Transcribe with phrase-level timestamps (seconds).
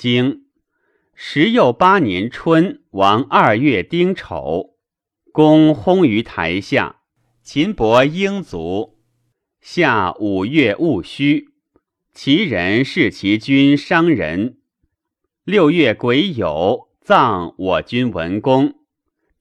[0.00, 0.46] 经
[1.12, 4.78] 十又八年春，王二月丁丑，
[5.30, 7.02] 公薨于台下。
[7.42, 8.98] 秦伯英卒。
[9.60, 11.48] 夏五月戊戌，
[12.14, 14.60] 其人弑其君伤人。
[15.44, 18.76] 六月癸酉，葬我君文公。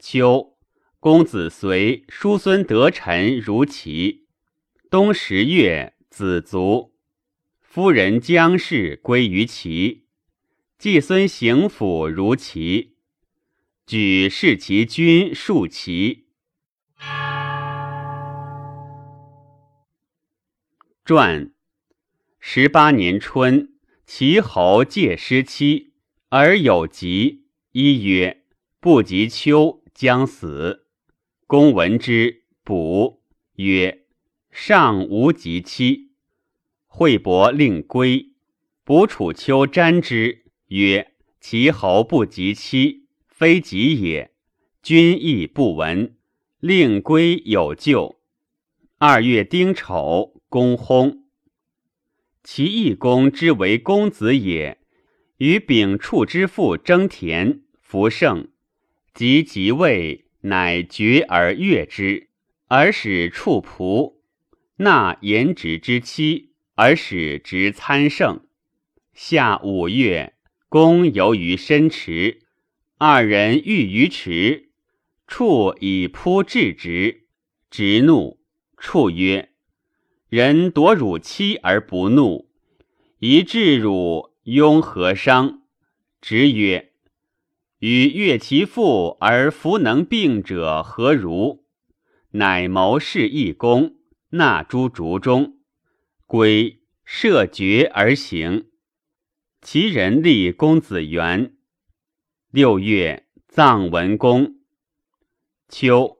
[0.00, 0.56] 秋，
[0.98, 4.26] 公子随叔孙得臣如齐。
[4.90, 6.94] 冬十月，子卒。
[7.60, 10.07] 夫人姜氏归于齐。
[10.78, 12.98] 季孙行府如齐。
[13.84, 16.28] 举视其君数齐。
[21.04, 21.52] 传
[22.38, 23.72] 十八年春，
[24.06, 25.94] 齐侯借失妻，
[26.28, 28.44] 而有疾，医曰
[28.78, 30.86] ：“不及秋，将死。”
[31.48, 33.24] 公闻之，卜
[33.56, 34.04] 曰
[34.52, 36.12] ：“尚无及期。”
[36.86, 38.34] 惠伯令归，
[38.84, 44.32] 卜楚秋瞻之，曰：“其侯不及妻，非吉也。
[44.82, 46.16] 君亦不闻，
[46.60, 48.20] 令归有咎。”
[48.98, 50.34] 二月丁丑。
[50.50, 51.24] 公薨，
[52.42, 54.78] 其义公之为公子也，
[55.36, 58.48] 与丙处之父争田，福盛，
[59.12, 62.30] 及即位，乃决而悦之，
[62.68, 64.20] 而使处仆，
[64.76, 68.46] 纳颜直之妻，而使执参圣。
[69.12, 70.32] 夏五月，
[70.70, 72.40] 公游于深池，
[72.98, 74.68] 二人遇于池，
[75.26, 77.24] 处以扑置之，
[77.70, 78.38] 直怒，
[78.76, 79.48] 处曰。
[80.28, 82.50] 人夺汝妻而不怒，
[83.18, 85.62] 一至汝庸何伤？
[86.20, 86.92] 直曰
[87.80, 91.64] ：“与悦其父而弗能病者何如？”
[92.32, 93.94] 乃谋士一公，
[94.30, 95.60] 纳诸竹中，
[96.26, 98.67] 归设绝而行。
[99.60, 101.54] 其人立公子元。
[102.50, 104.60] 六月，葬文公。
[105.68, 106.18] 秋，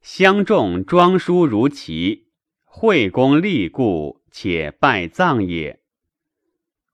[0.00, 2.28] 相众庄书如齐。
[2.64, 5.80] 惠公立故，且拜葬也。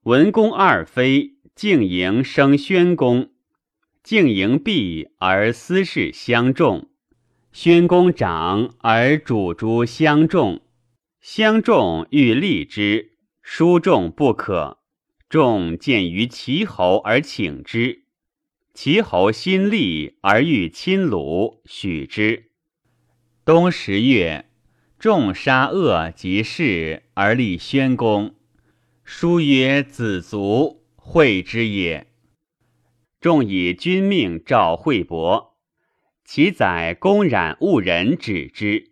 [0.03, 3.31] 文公二妃，敬迎生宣公，
[4.03, 6.91] 敬迎毕而私事相众。
[7.53, 10.61] 宣公长而主诸相众，
[11.21, 14.79] 相众欲立之，书众不可。
[15.29, 18.05] 众见于齐侯而请之，
[18.73, 22.51] 齐侯心立而欲亲鲁，许之。
[23.45, 24.47] 冬十月。
[24.99, 28.35] 众杀恶及士而立宣公，
[29.05, 32.09] 书曰：“子卒，惠之也。”
[33.21, 35.57] 众以君命召惠伯，
[36.25, 38.91] 其宰公冉误人止之，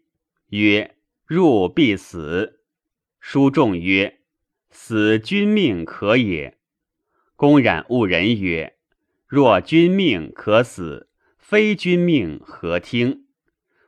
[0.51, 0.95] 曰
[1.27, 2.61] ：“入必死。”
[3.19, 4.16] 书众曰
[4.89, 6.59] ：“死君命可也。”
[7.35, 8.77] 公冉误人曰
[9.27, 11.11] ：“若君命可死，
[11.41, 13.25] 非君命何听？”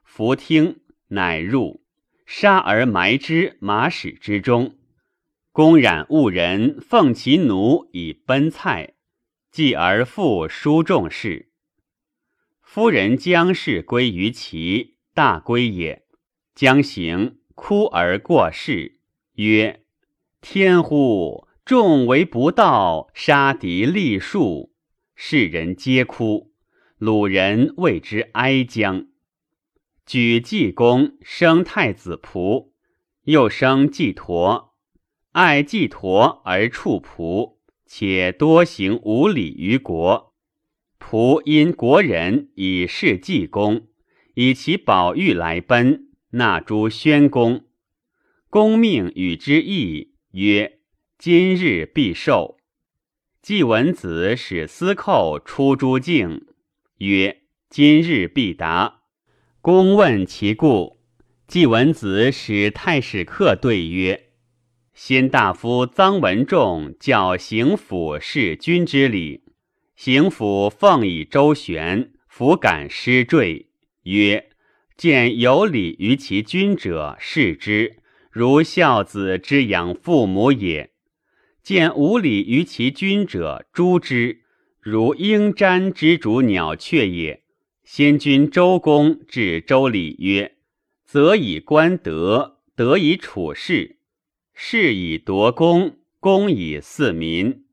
[0.02, 1.84] 弗听，乃入。
[2.26, 4.76] 杀而埋之马矢之中，
[5.52, 8.94] 公冉误人奉其奴以奔蔡，
[9.52, 11.52] 继而复书众事。
[12.60, 16.04] 夫人将氏归于齐，大归也。
[16.56, 18.98] 将行哭而过世，
[19.34, 19.84] 曰
[20.40, 21.48] ：“天乎！
[21.64, 24.72] 众为不道，杀敌立树。”
[25.14, 26.52] 世人皆哭，
[26.96, 29.08] 鲁人为之哀将。
[30.06, 32.70] 举济公生太子仆，
[33.24, 34.74] 又生季陀，
[35.32, 40.34] 爱季陀而处仆，且多行无礼于国。
[41.00, 43.88] 仆因国人以事季公，
[44.34, 47.64] 以其宝玉来奔，纳诸宣公。
[48.48, 50.80] 公命与之议曰
[51.18, 52.58] ：“今日必受。”
[53.40, 56.46] 季文子使司寇出诸境，
[56.98, 59.00] 曰：“今日必达。”
[59.62, 61.00] 公问其故，
[61.46, 64.28] 季文子使太史客对曰
[64.92, 69.44] ：“先大夫臧文仲教行府事君之礼，
[69.96, 73.70] 行府奉以周旋，弗敢失坠。
[74.02, 74.50] 曰：
[74.96, 77.96] 见有礼于其君者，视之，
[78.30, 80.90] 如孝子之养父母也；
[81.62, 84.42] 见无礼于其君者，诛之，
[84.80, 87.42] 如鹰瞻之逐鸟雀也。”
[87.84, 90.56] 先君周公至周礼曰
[91.06, 93.96] ：“则以观德，德以处事，
[94.52, 97.64] 事以夺功，功以祀民。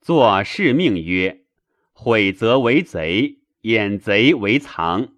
[0.00, 1.42] 作事命曰：
[1.92, 5.08] 毁则为贼，掩贼为藏，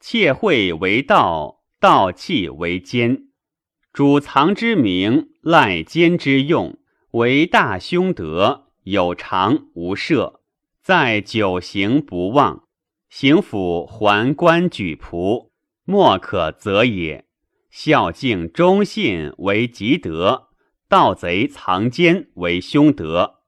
[0.00, 3.28] 窃贿为盗，盗窃为奸。
[3.94, 6.76] 主藏之名，赖奸之用，
[7.12, 10.40] 为大凶德，有常无赦，
[10.82, 12.64] 在九行不忘。
[13.08, 15.50] 行府还官举仆，
[15.84, 17.26] 莫可责也。
[17.70, 20.48] 孝敬忠信为吉德，
[20.88, 23.42] 盗贼藏奸为凶德。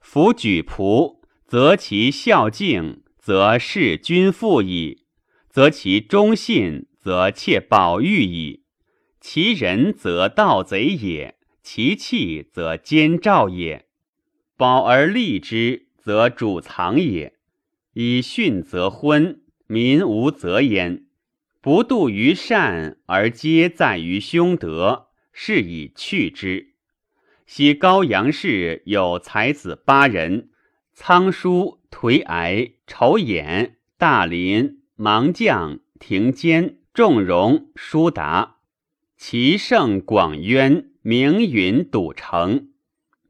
[0.00, 5.04] 夫举仆，则其孝敬，则事君父矣；
[5.48, 8.59] 则其忠信，则妾宝玉矣。
[9.20, 13.86] 其人则盗贼也，其器则奸诈也。
[14.56, 17.34] 保而立之，则主藏也。
[17.92, 21.04] 以训则昏，民无则焉。
[21.60, 26.74] 不度于善，而皆在于凶德，是以去之。
[27.46, 30.48] 昔高阳氏有才子八人：
[30.94, 38.59] 仓叔、颓癌、丑眼、大林、盲将、庭坚、仲荣、叔达。
[39.22, 42.70] 其盛广渊，名允笃诚，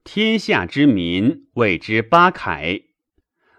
[0.05, 2.85] 天下之民谓之八楷。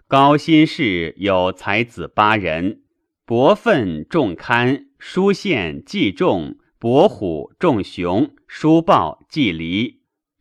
[0.08, 2.84] 高辛氏有才子八人：
[3.26, 10.00] 伯奋、仲堪、叔献、季仲、伯虎、仲熊、叔豹、季离。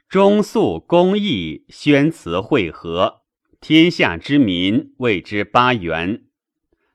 [0.09, 3.23] 忠肃公义，宣辞会和，
[3.61, 6.23] 天下之民谓之八元。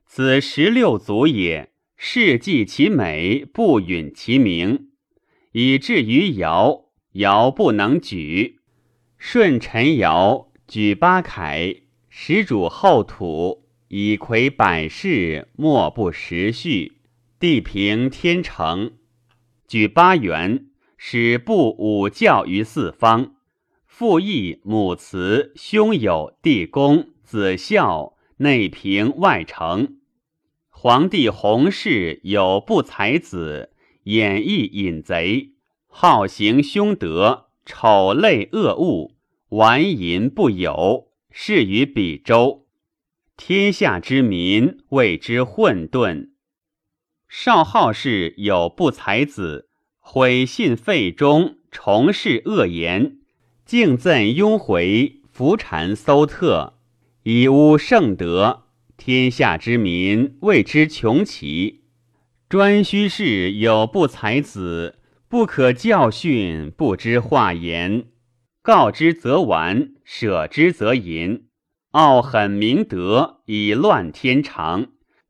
[0.05, 1.74] 此十六族也。
[1.97, 4.89] 世纪其美，不允其名，
[5.53, 8.59] 以至于尧，尧不能举。
[9.17, 11.81] 舜臣尧举八楷。
[12.17, 16.93] 始主后土，以魁百世，莫不时序。
[17.37, 18.93] 地平天成，
[19.67, 23.35] 举八元，使布五教于四方。
[23.85, 29.97] 父义母慈，兄友弟恭，子孝，内平外成。
[30.87, 33.71] 皇帝弘氏有不才子，
[34.03, 35.53] 演义隐贼，
[35.87, 39.15] 好行凶德，丑类恶物，
[39.49, 41.07] 玩淫不有。
[41.31, 42.67] 是于比周，
[43.35, 46.29] 天下之民谓之混沌。
[47.27, 49.67] 少昊氏有不才子，
[49.97, 53.17] 毁信废忠，重事恶言，
[53.65, 56.75] 敬赠雍回，伏禅搜特，
[57.23, 58.64] 以污圣德。
[58.97, 61.81] 天下之民谓之穷奇。
[62.49, 68.05] 颛顼氏有不才子，不可教训，不知化言。
[68.61, 71.45] 告之则完，舍之则淫，
[71.91, 74.87] 傲狠明德，以乱天常。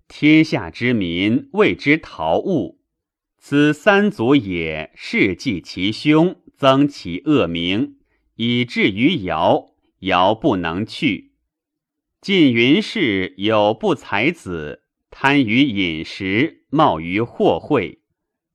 [0.08, 2.80] 天下之民谓之陶物。
[3.40, 7.96] 此三族也，世继其凶，增其恶名，
[8.36, 9.72] 以至于尧。
[10.00, 11.25] 尧不能去。
[12.26, 14.82] 晋云氏有不才子，
[15.12, 18.00] 贪于饮食，冒于祸会，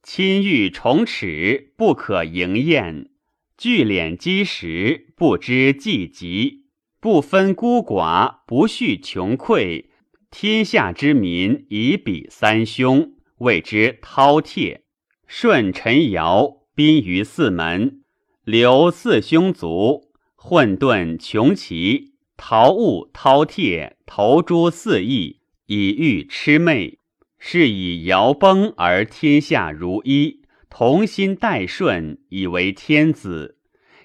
[0.03, 3.11] 亲欲宠齿，不可迎宴。
[3.57, 6.65] 聚敛积食，不知济急；
[6.99, 9.85] 不分孤寡，不恤穷匮。
[10.33, 14.81] 天下之民以比三凶，谓之饕餮。
[15.29, 18.01] 舜臣尧宾于四门，
[18.43, 26.99] 留四凶卒，混沌穷奇，陶物饕餮，投诸四邑，以欲魑魅。
[27.39, 30.41] 是以尧崩而天下如一。
[30.71, 33.59] 同心代顺，以为天子，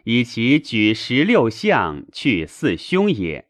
[0.04, 3.48] 以其举十六相去四凶也。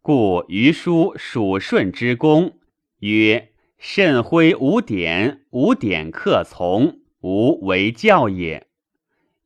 [0.00, 2.58] 故余书属舜之功，
[3.00, 8.66] 曰：“慎徽无典，无典克从，无为教也。”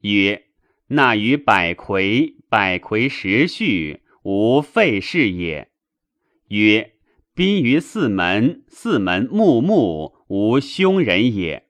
[0.03, 0.45] 曰
[0.89, 5.71] ：“纳于百魁，百魁时序，无废事也。”
[6.49, 6.95] 曰
[7.35, 11.69] ：“宾于四门，四门穆穆，无凶人也。”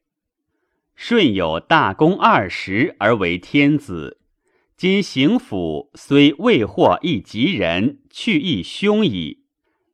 [0.96, 4.20] 舜有大功二十而为天子，
[4.76, 9.44] 今行府虽未获一吉人，去亦凶矣。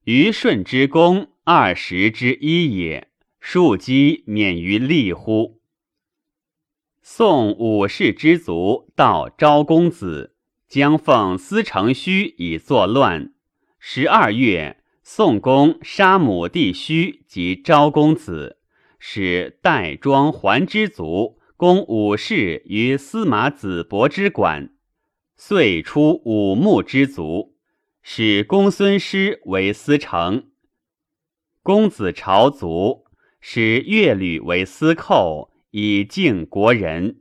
[0.04, 3.08] 于舜之功二十之一也，
[3.40, 5.60] 庶几免于利乎？
[7.02, 10.35] 宋武氏之族到昭公子，
[10.68, 13.32] 将奉司成虚以作乱。
[13.78, 18.58] 十二月，宋公杀母弟虚及昭公子。
[18.98, 24.70] 使代庄还之族攻武氏于司马子伯之馆，
[25.36, 27.54] 遂出武穆之族，
[28.02, 30.48] 使公孙师为司成。
[31.62, 33.04] 公子朝族，
[33.40, 37.20] 使乐吕为司寇，以敬国人。